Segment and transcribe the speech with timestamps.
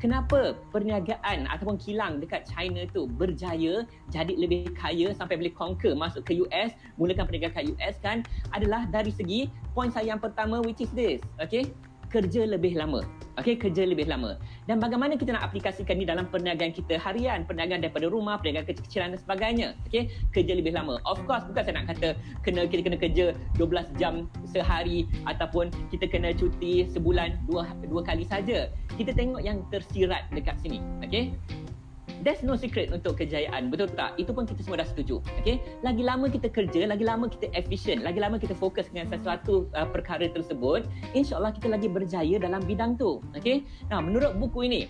[0.00, 6.24] kenapa perniagaan ataupun kilang dekat China tu berjaya jadi lebih kaya sampai boleh conquer masuk
[6.24, 8.24] ke US, mulakan perniagaan kat US kan
[8.56, 11.68] adalah dari segi point saya yang pertama which is this, okay?
[12.10, 13.06] kerja lebih lama.
[13.40, 14.36] Okey, kerja lebih lama.
[14.68, 19.16] Dan bagaimana kita nak aplikasikan ni dalam perniagaan kita harian, perniagaan daripada rumah, perniagaan kecil-kecilan
[19.16, 19.68] dan sebagainya.
[19.88, 21.00] Okey, kerja lebih lama.
[21.08, 22.08] Of course, bukan saya nak kata
[22.44, 28.28] kena kita kena kerja 12 jam sehari ataupun kita kena cuti sebulan dua dua kali
[28.28, 28.68] saja.
[28.94, 30.84] Kita tengok yang tersirat dekat sini.
[31.00, 31.32] Okey?
[32.20, 34.16] There's no secret untuk kejayaan betul tak?
[34.20, 35.60] Itu pun kita semua dah setuju okey?
[35.80, 39.88] Lagi lama kita kerja lagi lama kita efisien lagi lama kita fokus dengan sesuatu uh,
[39.88, 40.84] perkara tersebut
[41.16, 43.64] insyaallah kita lagi berjaya dalam bidang tu okey?
[43.88, 44.82] Nah menurut buku ini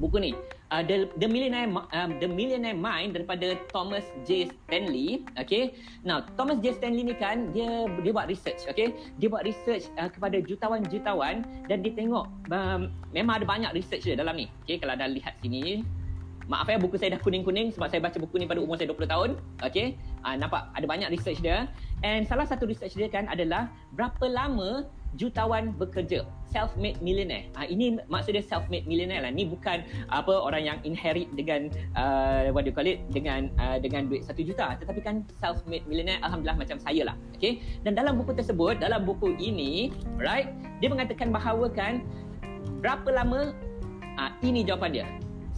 [0.00, 0.32] buku ni
[0.72, 4.50] uh, the the millionaire um, the millionaire mind daripada Thomas J.
[4.50, 5.76] Stanley okey?
[6.02, 6.74] Now Thomas J.
[6.80, 8.96] Stanley ni kan dia dia buat research okey?
[9.20, 14.16] Dia buat research uh, kepada jutawan-jutawan dan dia tengok um, memang ada banyak research dia
[14.16, 14.80] dalam ni okey?
[14.80, 15.84] Kalau anda lihat sini
[16.52, 19.08] Maaf ya buku saya dah kuning-kuning sebab saya baca buku ni pada umur saya 20
[19.08, 19.30] tahun.
[19.64, 19.96] Okay.
[20.20, 21.64] Uh, nampak ada banyak research dia.
[22.04, 24.84] And salah satu research dia kan adalah berapa lama
[25.16, 26.28] jutawan bekerja.
[26.52, 27.48] Self-made millionaire.
[27.56, 29.32] Uh, ini maksudnya self-made millionaire lah.
[29.32, 29.80] Ni bukan
[30.12, 34.28] apa orang yang inherit dengan uh, what do you call it dengan uh, dengan duit
[34.28, 34.76] satu juta.
[34.76, 37.16] Tetapi kan self-made millionaire alhamdulillah macam saya lah.
[37.40, 37.64] Okay.
[37.80, 39.88] Dan dalam buku tersebut, dalam buku ini,
[40.20, 40.52] right,
[40.84, 42.04] dia mengatakan bahawa kan
[42.84, 43.56] berapa lama
[44.20, 45.08] uh, ini jawapan dia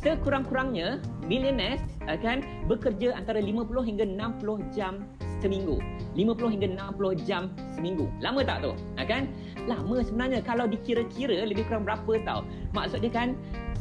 [0.05, 5.09] sekurang-kurangnya millionaires akan bekerja antara 50 hingga 60 jam
[5.41, 5.81] seminggu.
[6.13, 8.13] 50 hingga 60 jam seminggu.
[8.21, 8.73] Lama tak tu?
[9.01, 9.33] Ha, kan?
[9.65, 12.45] Lama sebenarnya kalau dikira-kira lebih kurang berapa tau.
[12.77, 13.33] Maksud dia kan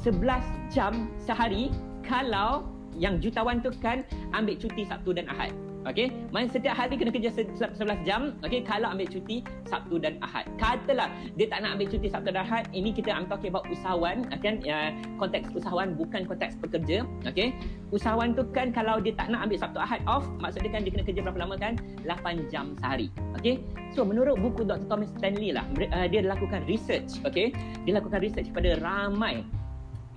[0.07, 0.39] 11
[0.71, 1.67] jam sehari
[2.07, 5.51] kalau yang jutawan tu kan ambil cuti Sabtu dan Ahad.
[5.83, 8.31] Okey, main setiap hari kena kerja 11 jam.
[8.39, 10.47] Okey, kalau ambil cuti Sabtu dan Ahad.
[10.55, 14.23] Katalah dia tak nak ambil cuti Sabtu dan Ahad, ini kita I'm talking about usahawan,
[14.39, 14.63] kan?
[14.63, 17.03] Ya, konteks usahawan bukan konteks pekerja.
[17.27, 17.51] Okey.
[17.91, 21.03] Usahawan tu kan kalau dia tak nak ambil Sabtu Ahad off, maksudnya kan dia kena
[21.03, 21.75] kerja berapa lama kan?
[22.07, 23.11] 8 jam sehari.
[23.35, 23.59] Okey.
[23.91, 24.87] So menurut buku Dr.
[24.87, 27.51] Thomas Stanley lah, uh, dia lakukan research, okey.
[27.83, 29.43] Dia lakukan research kepada ramai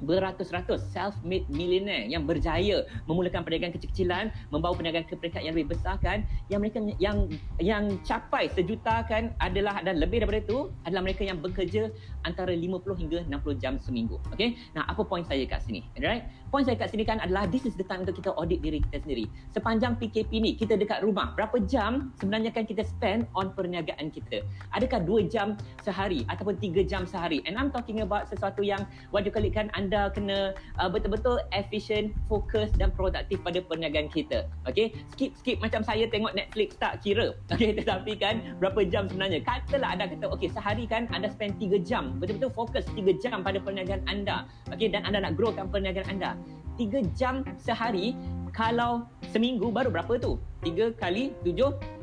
[0.03, 5.97] beratus-ratus self-made millionaire yang berjaya memulakan perniagaan kecil-kecilan membawa perniagaan ke peringkat yang lebih besar
[6.01, 6.21] kan
[6.53, 11.41] yang mereka yang yang capai sejuta kan adalah dan lebih daripada itu adalah mereka yang
[11.41, 11.89] bekerja
[12.27, 14.19] antara 50 hingga 60 jam seminggu.
[14.35, 14.59] Okey?
[14.75, 15.87] Nah apa poin saya kat sini?
[15.95, 16.27] Alright?
[16.51, 19.07] Poin saya kat sini kan adalah this is the time untuk kita audit diri kita
[19.07, 19.25] sendiri.
[19.55, 24.43] Sepanjang PKP ni kita dekat rumah berapa jam sebenarnya kan kita spend on perniagaan kita?
[24.75, 25.55] Adakah 2 jam
[25.87, 27.45] sehari ataupun 3 jam sehari?
[27.47, 28.83] And I'm talking about sesuatu yang
[29.13, 29.69] call it kan?
[29.77, 34.49] Anda kena uh, betul-betul efisien, fokus dan produktif pada perniagaan kita.
[34.65, 37.37] Okey, skip-skip macam saya tengok Netflix tak kira.
[37.53, 39.45] Okey, tetapi kan berapa jam sebenarnya?
[39.45, 43.59] Katalah anda kata okey, sehari kan anda spend 3 jam, betul-betul fokus 3 jam pada
[43.61, 44.49] perniagaan anda.
[44.73, 46.35] Okey, dan anda nak growkan perniagaan anda.
[46.77, 48.13] 3 jam sehari
[48.53, 50.41] kalau seminggu baru berapa tu?
[50.65, 51.97] 3 kali 7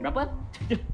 [0.00, 0.28] berapa?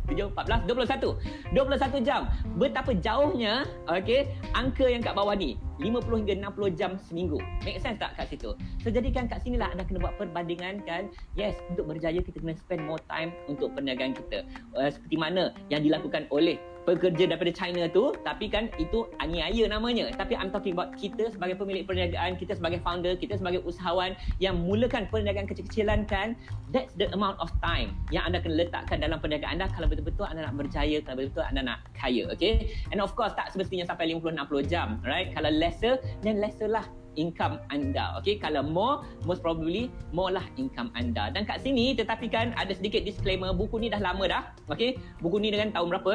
[0.08, 1.16] 7, 14, 21.
[1.54, 2.28] 21 jam.
[2.60, 5.56] Betapa jauhnya okey, angka yang kat bawah ni.
[5.80, 7.38] 50 hingga 60 jam seminggu.
[7.66, 8.54] Make sense tak kat situ?
[8.84, 11.10] So jadikan kat sinilah anda kena buat perbandingan kan.
[11.34, 14.46] Yes, untuk berjaya kita kena spend more time untuk perniagaan kita.
[14.76, 20.10] Uh, seperti mana yang dilakukan oleh pekerja daripada China tu tapi kan itu aniaya namanya
[20.14, 24.58] tapi I'm talking about kita sebagai pemilik perniagaan kita sebagai founder kita sebagai usahawan yang
[24.66, 26.34] mulakan perniagaan kecil-kecilan kan
[26.74, 30.46] that's the amount of time yang anda kena letakkan dalam perniagaan anda kalau betul-betul anda
[30.46, 34.66] nak berjaya kalau betul-betul anda nak kaya okay and of course tak semestinya sampai 50-60
[34.66, 36.82] jam right kalau lesser then lesser lah
[37.16, 38.16] income anda.
[38.20, 41.28] Okay, kalau more, most probably more lah income anda.
[41.32, 44.42] Dan kat sini, tetapi kan ada sedikit disclaimer, buku ni dah lama dah.
[44.72, 46.14] Okay, buku ni dengan tahun berapa?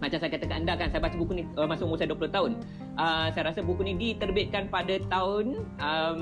[0.00, 2.52] Macam saya katakan anda kan saya baca buku ni uh, masa umur saya 20 tahun.
[2.96, 6.20] Uh, saya rasa buku ni diterbitkan pada tahun um,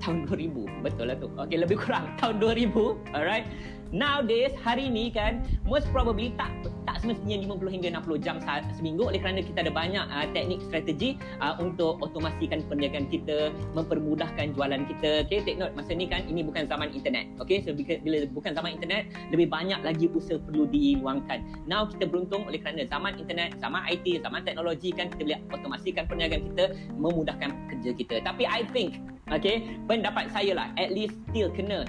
[0.00, 0.86] tahun 2000.
[0.86, 1.28] Betul lah tu.
[1.34, 2.70] Okey, lebih kurang tahun 2000.
[3.12, 3.46] Alright
[3.90, 6.50] nowadays hari ni kan most probably tak
[6.90, 8.36] tak semestinya 50 hingga 60 jam
[8.74, 9.06] seminggu.
[9.06, 14.82] Oleh kerana kita ada banyak uh, teknik strategi uh, untuk otomasikan perniagaan kita mempermudahkan jualan
[14.90, 15.22] kita.
[15.30, 15.70] Okay take note.
[15.78, 17.30] Masa ni kan ini bukan zaman internet.
[17.38, 21.46] Okay so bila bukan zaman internet lebih banyak lagi usaha perlu diluangkan.
[21.70, 26.10] Now kita beruntung oleh kerana zaman internet zaman IT zaman teknologi kan kita boleh otomasikan
[26.10, 26.64] perniagaan kita
[26.98, 28.14] memudahkan kerja kita.
[28.26, 28.98] Tapi I think
[29.30, 31.86] okay pendapat saya lah at least still kena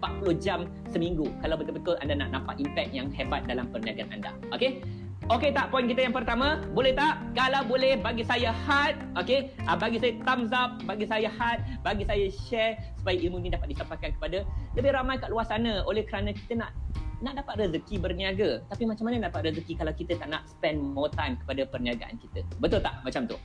[0.00, 4.32] 40 jam seminggu kalau betul-betul anda nak nampak impact yang hebat dalam perniagaan anda.
[4.52, 4.84] Okey?
[5.30, 6.58] Okey tak poin kita yang pertama?
[6.74, 7.22] Boleh tak?
[7.38, 9.54] Kalau boleh bagi saya heart, okey?
[9.62, 13.70] Uh, bagi saya thumbs up, bagi saya heart, bagi saya share supaya ilmu ini dapat
[13.70, 14.42] disampaikan kepada
[14.74, 16.74] lebih ramai kat luar sana oleh kerana kita nak
[17.20, 18.64] nak dapat rezeki berniaga.
[18.66, 22.16] Tapi macam mana nak dapat rezeki kalau kita tak nak spend more time kepada perniagaan
[22.16, 22.40] kita?
[22.58, 23.36] Betul tak macam tu?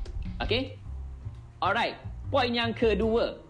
[0.41, 0.79] Okay?
[1.61, 1.99] Alright.
[2.33, 3.44] Poin yang kedua.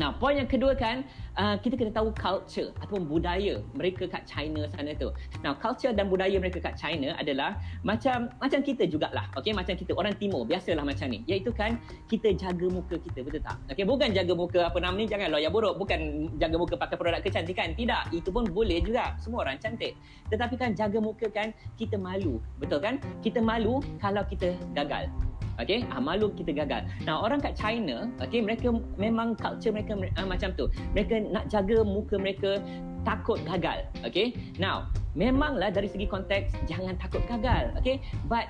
[0.00, 1.04] Nah, poin yang kedua kan,
[1.36, 5.12] uh, kita kena tahu culture ataupun budaya mereka kat China sana tu.
[5.44, 9.28] Nah, culture dan budaya mereka kat China adalah macam macam kita jugalah.
[9.36, 11.20] Okey, macam kita orang timur biasalah macam ni.
[11.28, 11.76] Iaitu kan
[12.08, 13.60] kita jaga muka kita, betul tak?
[13.68, 17.20] Okey, bukan jaga muka apa nama ni jangan loya buruk, bukan jaga muka pakai produk
[17.20, 17.76] kecantikan.
[17.76, 19.20] Tidak, itu pun boleh juga.
[19.20, 20.00] Semua orang cantik.
[20.32, 22.96] Tetapi kan jaga muka kan kita malu, betul kan?
[23.20, 25.12] Kita malu kalau kita gagal.
[25.60, 26.88] Okay, ah, malu kita gagal.
[27.04, 30.70] Nah, orang kat China, okay, mereka memang culture mereka uh, macam tu.
[30.94, 32.62] Mereka nak jaga muka mereka
[33.02, 33.88] takut gagal.
[34.04, 37.72] Okay, now, memanglah dari segi konteks, jangan takut gagal.
[37.80, 38.46] Okay, but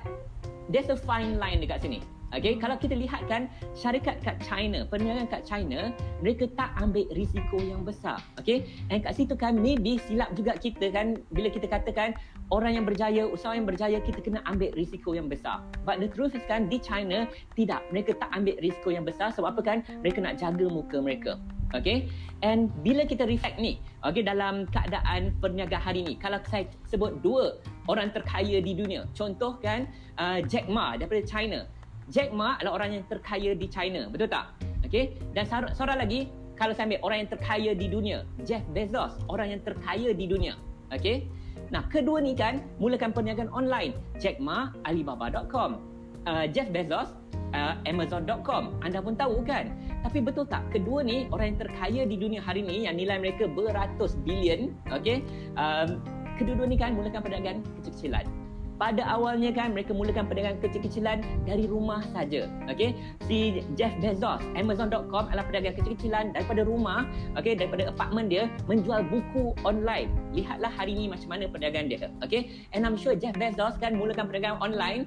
[0.67, 1.99] there's a fine line dekat sini.
[2.31, 5.91] Okay, kalau kita lihat kan syarikat kat China, perniagaan kat China,
[6.23, 8.23] mereka tak ambil risiko yang besar.
[8.39, 12.15] Okay, and kat situ kan maybe silap juga kita kan bila kita katakan
[12.51, 15.63] orang yang berjaya, usaha yang berjaya, kita kena ambil risiko yang besar.
[15.87, 17.25] But the truth is kan di China,
[17.55, 17.87] tidak.
[17.89, 19.77] Mereka tak ambil risiko yang besar sebab apa kan?
[20.03, 21.39] Mereka nak jaga muka mereka.
[21.71, 22.11] Okay,
[22.43, 27.63] and bila kita reflect ni, okay, dalam keadaan perniagaan hari ni, kalau saya sebut dua
[27.87, 29.87] orang terkaya di dunia, contoh kan
[30.19, 31.63] uh, Jack Ma daripada China,
[32.11, 34.51] Jack Ma adalah orang yang terkaya di China, betul tak?
[34.83, 35.15] Okey.
[35.31, 36.27] Dan seorang lagi,
[36.59, 40.59] kalau saya ambil orang yang terkaya di dunia, Jeff Bezos, orang yang terkaya di dunia.
[40.91, 41.31] Okey.
[41.71, 43.95] Nah, kedua ni kan mulakan perniagaan online.
[44.19, 45.79] Jack Ma, Alibaba.com.
[46.27, 47.15] Uh, Jeff Bezos,
[47.55, 48.77] uh, Amazon.com.
[48.83, 49.71] Anda pun tahu kan?
[50.05, 50.67] Tapi betul tak?
[50.69, 54.75] Kedua ni orang yang terkaya di dunia hari ni yang nilai mereka beratus bilion.
[54.91, 55.23] Okey.
[55.57, 56.03] Um,
[56.37, 58.40] kedua-dua ni kan mulakan perniagaan kecil-kecilan
[58.81, 62.49] pada awalnya kan mereka mulakan perdagangan kecil-kecilan dari rumah saja.
[62.65, 62.97] Okey,
[63.29, 67.05] si Jeff Bezos, Amazon.com adalah perdagangan kecil-kecilan daripada rumah,
[67.37, 70.09] okey, daripada apartmen dia menjual buku online.
[70.33, 72.09] Lihatlah hari ini macam mana perdagangan dia.
[72.25, 75.05] Okey, and I'm sure Jeff Bezos kan mulakan perdagangan online,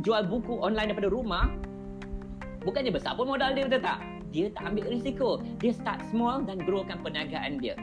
[0.00, 1.52] jual buku online daripada rumah.
[2.64, 4.00] Bukannya besar pun modal dia betul tak?
[4.32, 5.44] Dia tak ambil risiko.
[5.60, 7.76] Dia start small dan growkan perniagaan dia.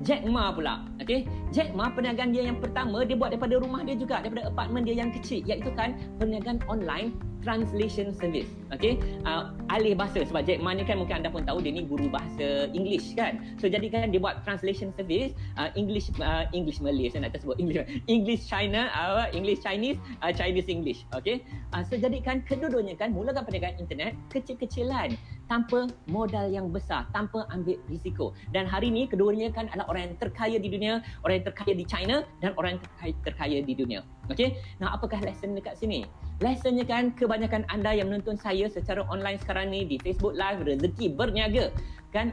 [0.00, 0.86] Jack Ma pula.
[1.02, 1.28] Okey.
[1.52, 4.96] Jack Ma perniagaan dia yang pertama dia buat daripada rumah dia juga, daripada apartmen dia
[4.96, 8.48] yang kecil iaitu kan perniagaan online translation service.
[8.70, 11.88] Okay, uh, alih bahasa sebab Jack Ma ni kan mungkin anda pun tahu dia ni
[11.88, 13.40] guru bahasa English kan.
[13.56, 17.56] So jadi kan dia buat translation service uh, English uh, English Malay saya nak sebut
[17.56, 21.08] English English China uh, English Chinese uh, Chinese English.
[21.16, 21.42] Okay,
[21.72, 25.16] uh, so jadi kan kedua-duanya kan mulakan perniagaan internet kecil-kecilan
[25.50, 28.30] tanpa modal yang besar, tanpa ambil risiko.
[28.54, 31.84] Dan hari ini keduanya kan adalah orang yang terkaya di dunia, orang yang terkaya di
[31.84, 34.00] China dan orang yang terkaya, terkaya di dunia.
[34.30, 36.06] Okay, nah apakah lesson dekat sini?
[36.38, 41.18] Lessonnya kan kebanyakan anda yang menonton saya secara online sekarang ni di Facebook Live Rezeki
[41.18, 41.74] Berniaga
[42.14, 42.32] kan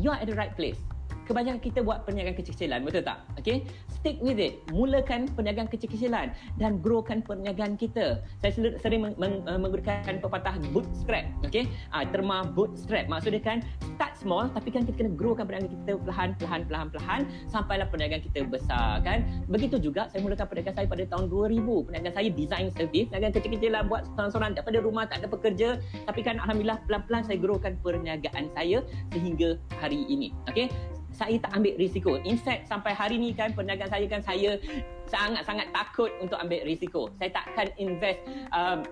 [0.00, 0.80] you are at the right place
[1.24, 3.64] kebanyakan kita buat perniagaan kecil-kecilan betul tak okey
[4.04, 8.20] stick with it mulakan perniagaan kecil-kecilan dan growkan perniagaan kita.
[8.44, 11.64] Saya sering meng- meng- uh, menggunakan pepatah bootstrap okey?
[11.88, 13.64] Uh, terma bootstrap maksudnya kan
[13.96, 18.44] start small tapi kan kita kena growkan perniagaan kita perlahan perlahan perlahan sampailah perniagaan kita
[18.44, 19.24] besar kan?
[19.48, 23.82] Begitu juga saya mulakan perniagaan saya pada tahun 2000 perniagaan saya design service perniagaan kecil-kecilan
[23.88, 25.80] buat seorang-seorang daripada rumah tak ada pekerja.
[26.04, 28.84] Tapi kan alhamdulillah pelan-pelan saya growkan perniagaan saya
[29.16, 30.68] sehingga hari ini okey
[31.14, 32.18] saya tak ambil risiko.
[32.26, 34.58] In fact, sampai hari ni kan perniagaan saya kan saya
[35.06, 37.08] sangat-sangat takut untuk ambil risiko.
[37.16, 38.18] Saya takkan invest
[38.50, 38.82] um,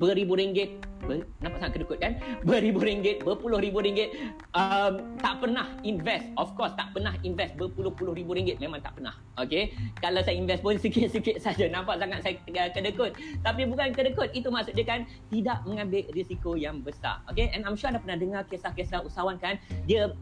[0.00, 2.12] beribu ringgit ber, nampak sangat kedekut kan?
[2.48, 4.14] Beribu ringgit berpuluh ribu ringgit.
[4.54, 6.30] Um, tak pernah invest.
[6.38, 8.62] Of course tak pernah invest berpuluh-puluh ribu ringgit.
[8.62, 9.14] Memang tak pernah.
[9.40, 11.66] Okay kalau saya invest pun sikit-sikit saja.
[11.68, 13.16] Nampak sangat saya kedekut.
[13.42, 14.30] Tapi bukan kedekut.
[14.32, 17.22] Itu maksud dia kan tidak mengambil risiko yang besar.
[17.30, 19.58] Okay and I'm sure anda pernah dengar kisah-kisah usahawan kan?
[19.86, 20.14] Dia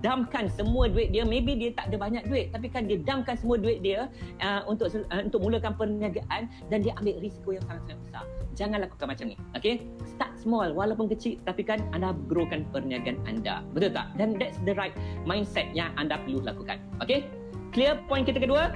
[0.00, 1.26] damkan semua duit dia.
[1.26, 2.54] Maybe dia tak ada banyak duit.
[2.54, 4.06] Tapi kan dia damkan semua duit dia
[4.42, 6.50] uh, untuk uh, untuk mulakan perniagaan.
[6.70, 8.24] Dan dia ambil risiko yang sangat-sangat besar.
[8.58, 9.36] Jangan lakukan macam ni.
[9.54, 9.78] Okay
[10.18, 13.66] start small walaupun kecil tapi kan anda growkan perniagaan anda.
[13.74, 14.14] Betul tak?
[14.16, 14.94] Dan that's the right
[15.26, 16.78] mindset yang anda perlu lakukan.
[17.02, 17.26] Okay?
[17.74, 18.72] Clear point kita kedua?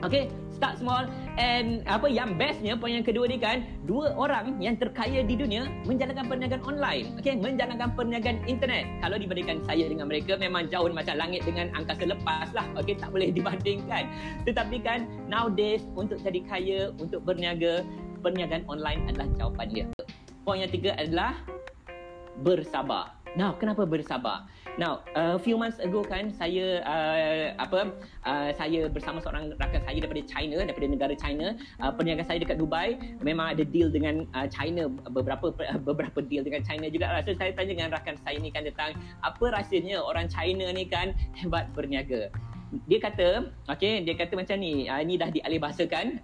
[0.00, 1.04] Okay start small.
[1.34, 5.66] And apa yang bestnya point yang kedua ni kan dua orang yang terkaya di dunia
[5.84, 7.18] menjalankan perniagaan online.
[7.20, 8.86] Okay menjalankan perniagaan internet.
[9.02, 12.64] Kalau dibandingkan saya dengan mereka memang jauh macam langit dengan angkasa lepas lah.
[12.78, 14.08] Okay tak boleh dibandingkan.
[14.46, 17.82] Tetapi kan nowadays untuk jadi kaya untuk berniaga
[18.24, 19.86] perniagaan online adalah jawapan dia
[20.44, 21.40] Poin yang tiga adalah
[22.44, 23.16] bersabar.
[23.34, 24.46] Now, kenapa bersabar?
[24.78, 27.90] Now, a few months ago kan saya uh, apa
[28.22, 32.60] uh, saya bersama seorang rakan saya daripada China, daripada negara China, uh, perniagaan saya dekat
[32.62, 35.50] Dubai, memang ada deal dengan uh, China beberapa
[35.88, 37.10] beberapa deal dengan China juga.
[37.10, 41.16] Rasa saya tanya dengan rakan saya ni kan tentang apa rasanya orang China ni kan
[41.34, 42.30] hebat berniaga
[42.90, 45.62] dia kata, okay, dia kata macam ni, uh, ini dah dialih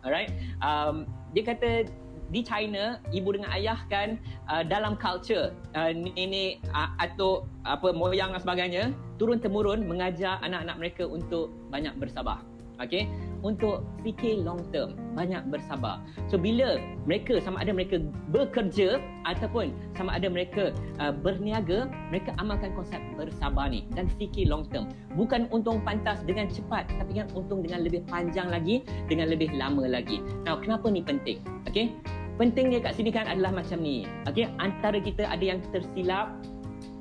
[0.03, 0.35] alright.
[0.59, 1.87] Um, dia kata
[2.31, 8.33] di China ibu dengan ayah kan uh, dalam culture uh, nenek uh, atau apa moyang
[8.33, 8.85] dan sebagainya
[9.19, 12.41] turun temurun mengajar anak-anak mereka untuk banyak bersabar.
[12.81, 13.05] Okay
[13.41, 16.01] untuk fikir long term banyak bersabar.
[16.29, 18.01] So bila mereka sama ada mereka
[18.33, 24.69] bekerja ataupun sama ada mereka uh, berniaga mereka amalkan konsep bersabar ni dan fikir long
[24.69, 24.89] term.
[25.17, 29.89] Bukan untung pantas dengan cepat tapi kan untung dengan lebih panjang lagi dengan lebih lama
[29.89, 30.21] lagi.
[30.45, 31.41] Now kenapa ni penting?
[31.69, 31.93] Okay
[32.41, 36.33] penting dia kat sini kan adalah macam ni okay antara kita ada yang tersilap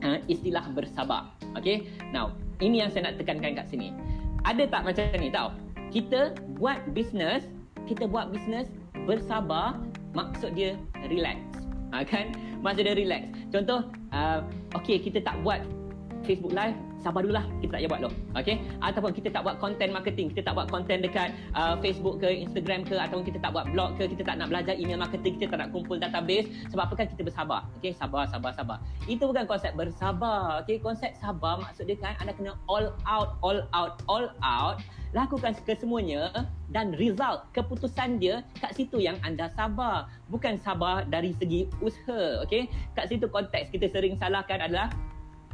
[0.03, 3.95] uh, istilah bersabar okay now ini yang saya nak tekankan kat sini
[4.43, 5.55] ada tak macam ni tau
[5.89, 7.49] kita buat bisnes,
[7.89, 8.69] kita buat bisnes
[9.09, 9.81] bersabar,
[10.13, 10.77] maksud dia
[11.09, 11.41] relax.
[11.89, 12.29] Ha, kan?
[12.61, 13.33] Maksud dia relax.
[13.49, 14.45] Contoh, uh,
[14.77, 15.65] okay, kita tak buat
[16.21, 18.55] Facebook Live, sabar dulu lah kita tak payah buat loh okay?
[18.83, 22.83] ataupun kita tak buat content marketing kita tak buat content dekat uh, Facebook ke Instagram
[22.83, 25.59] ke ataupun kita tak buat blog ke kita tak nak belajar email marketing kita tak
[25.65, 27.91] nak kumpul database sebab apa kan kita bersabar okay?
[27.95, 28.77] sabar sabar sabar
[29.07, 30.77] itu bukan konsep bersabar okay?
[30.79, 34.83] konsep sabar maksud dia kan anda kena all out all out all out
[35.17, 36.29] lakukan kesemuanya
[36.69, 42.69] dan result keputusan dia kat situ yang anda sabar bukan sabar dari segi usaha okey
[42.93, 44.93] kat situ konteks kita sering salahkan adalah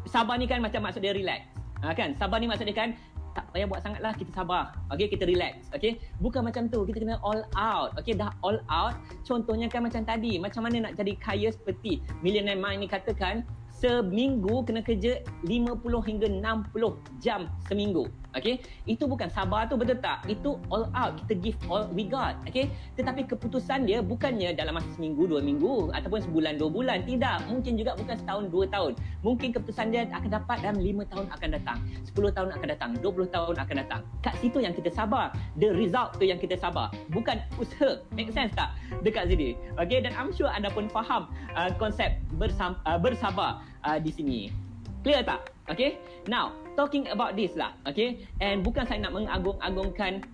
[0.09, 1.45] sabar ni kan macam maksud dia relax.
[1.83, 2.17] Ha, kan?
[2.17, 2.89] Sabar ni maksud dia kan
[3.35, 4.71] tak payah buat sangatlah kita sabar.
[4.95, 5.67] Okey, kita relax.
[5.75, 5.99] Okey.
[6.23, 6.87] Bukan macam tu.
[6.87, 7.91] Kita kena all out.
[7.99, 8.95] Okey, dah all out.
[9.27, 13.43] Contohnya kan macam tadi, macam mana nak jadi kaya seperti Millionaire Mind ni katakan
[13.75, 18.07] seminggu kena kerja 50 hingga 60 jam seminggu.
[18.35, 20.27] Okay, itu bukan sabar tu betul tak?
[20.27, 21.15] Itu all out.
[21.23, 22.35] Kita give all we got.
[22.43, 22.67] Okay,
[22.99, 27.07] tetapi keputusan dia bukannya dalam masa seminggu, dua minggu ataupun sebulan, dua bulan.
[27.07, 27.47] Tidak.
[27.47, 28.99] Mungkin juga bukan setahun, dua tahun.
[29.23, 31.79] Mungkin keputusan dia akan dapat dalam lima tahun akan datang.
[32.03, 32.89] Sepuluh tahun akan datang.
[32.99, 34.01] Dua puluh tahun akan datang.
[34.19, 35.31] Kat situ yang kita sabar.
[35.55, 36.91] The result tu yang kita sabar.
[37.15, 38.03] Bukan usaha.
[38.11, 38.75] Make sense tak?
[38.99, 39.55] Dekat sini.
[39.79, 44.64] Okay, dan I'm sure anda pun faham uh, konsep bersam, uh, bersabar uh, di sini.
[45.05, 45.53] Clear tak?
[45.69, 46.01] Okay.
[46.25, 47.77] Now, talking about this lah.
[47.85, 48.25] Okay.
[48.41, 50.25] And bukan saya nak mengagung-agungkan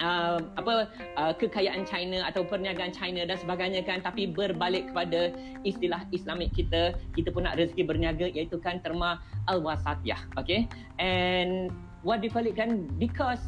[0.00, 0.88] uh, apa
[1.20, 5.36] uh, kekayaan China atau perniagaan China dan sebagainya kan tapi berbalik kepada
[5.68, 9.20] istilah Islamik kita kita pun nak rezeki berniaga iaitu kan terma
[9.52, 10.64] al-wasatiyah okay
[10.96, 11.68] and
[12.00, 13.44] what do you call it kan because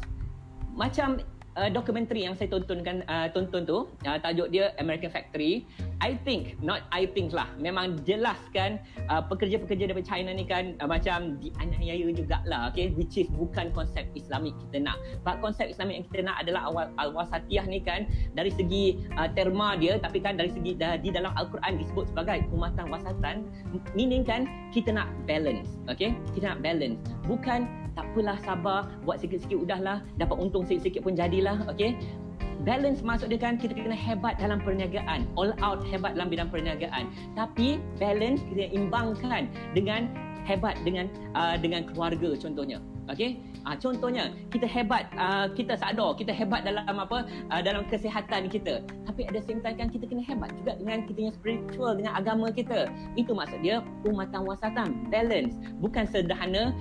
[0.77, 1.21] macam
[1.57, 5.65] uh, dokumentari yang saya tontonkan uh, tonton tu uh, tajuk dia American Factory.
[6.03, 10.75] I think not I think lah memang jelas kan uh, pekerja-pekerja daripada China ni kan
[10.83, 12.91] uh, macam dianiaya jugalah okay?
[12.97, 14.97] Which is bukan konsep Islamik kita nak.
[15.23, 19.79] But konsep Islamik yang kita nak adalah awal al-wasatiyah ni kan dari segi uh, terma
[19.79, 23.47] dia tapi kan dari segi uh, di dalam al-Quran disebut sebagai umatan wasatan
[23.95, 26.15] meaning kan kita nak balance okay?
[26.35, 26.99] Kita nak balance.
[27.23, 31.97] Bukan tak apalah sabar buat sikit-sikit udahlah dapat untung sikit-sikit pun jadilah okey?
[32.63, 35.27] Balance maksud dia kan kita kena hebat dalam perniagaan.
[35.35, 37.11] All out hebat dalam bidang perniagaan.
[37.35, 40.07] Tapi balance kita imbangkan dengan
[40.47, 42.79] hebat dengan uh, dengan keluarga contohnya
[43.11, 43.39] okey?
[43.63, 48.83] Uh, contohnya kita hebat uh, kita sadar kita hebat dalam apa uh, dalam kesihatan kita.
[49.07, 52.47] Tapi ada same time kan kita kena hebat juga dengan kita yang spiritual dengan agama
[52.51, 52.87] kita.
[53.19, 55.55] Itu maksud dia umatan wasatan balance.
[55.79, 56.71] Bukan sederhana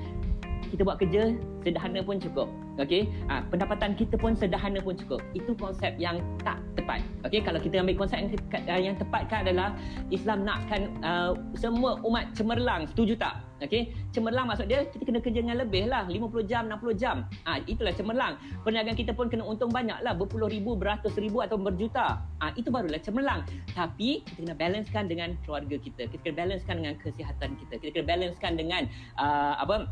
[0.73, 2.49] kita buat kerja sederhana pun cukup.
[2.81, 5.21] Okey, ha, pendapatan kita pun sederhana pun cukup.
[5.37, 7.05] Itu konsep yang tak tepat.
[7.29, 8.33] Okey, kalau kita ambil konsep yang,
[8.65, 9.77] uh, yang tepat kan adalah
[10.09, 12.89] Islam nakkan uh, semua umat cemerlang.
[12.89, 13.45] Setuju tak?
[13.63, 17.17] Okey, cemerlang maksud dia kita kena kerja dengan lebih lah 50 jam, 60 jam.
[17.47, 18.35] Ah, ha, itulah cemerlang.
[18.67, 22.25] Perniagaan kita pun kena untung banyak lah berpuluh ribu, beratus ribu atau berjuta.
[22.43, 23.47] Ah, ha, itu barulah cemerlang.
[23.71, 26.11] Tapi kita kena balancekan dengan keluarga kita.
[26.11, 27.73] Kita kena balancekan dengan kesihatan kita.
[27.79, 28.83] Kita kena balancekan dengan
[29.21, 29.87] uh, apa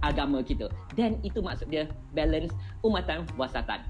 [0.00, 0.68] agama kita.
[0.96, 3.84] Dan itu maksud dia balance umatan wasatan